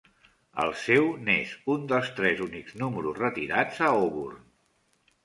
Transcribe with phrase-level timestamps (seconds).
[0.61, 4.41] El seu n"és un dels tres únics números retirats a Auburn.